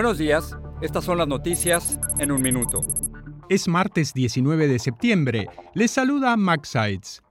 [0.00, 2.80] Buenos días, estas son las noticias en un minuto.
[3.50, 5.48] Es martes 19 de septiembre.
[5.74, 7.22] Les saluda Max Sides.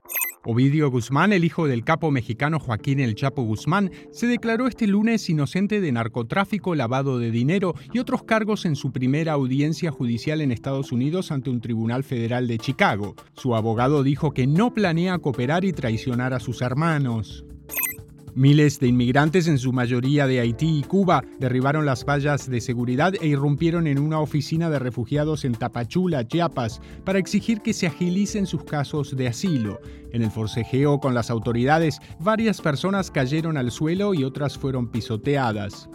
[0.44, 5.28] Ovidio Guzmán, el hijo del capo mexicano Joaquín El Chapo Guzmán, se declaró este lunes
[5.28, 10.52] inocente de narcotráfico, lavado de dinero y otros cargos en su primera audiencia judicial en
[10.52, 13.16] Estados Unidos ante un tribunal federal de Chicago.
[13.32, 17.44] Su abogado dijo que no planea cooperar y traicionar a sus hermanos.
[18.34, 23.14] Miles de inmigrantes, en su mayoría de Haití y Cuba, derribaron las vallas de seguridad
[23.20, 28.46] e irrumpieron en una oficina de refugiados en Tapachula, Chiapas, para exigir que se agilicen
[28.46, 29.80] sus casos de asilo.
[30.12, 35.88] En el forcejeo con las autoridades, varias personas cayeron al suelo y otras fueron pisoteadas.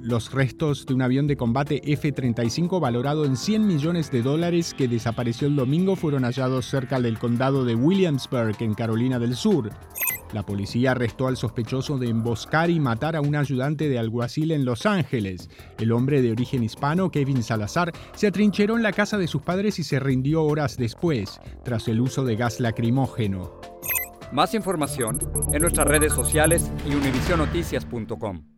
[0.00, 4.86] Los restos de un avión de combate F-35 valorado en 100 millones de dólares que
[4.86, 9.70] desapareció el domingo fueron hallados cerca del condado de Williamsburg, en Carolina del Sur.
[10.32, 14.64] La policía arrestó al sospechoso de emboscar y matar a un ayudante de alguacil en
[14.64, 15.48] Los Ángeles.
[15.78, 19.78] El hombre de origen hispano, Kevin Salazar, se atrincheró en la casa de sus padres
[19.78, 23.60] y se rindió horas después, tras el uso de gas lacrimógeno.
[24.32, 25.18] Más información
[25.52, 28.57] en nuestras redes sociales y univisionoticias.com.